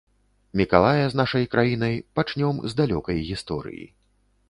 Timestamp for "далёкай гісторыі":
2.83-3.91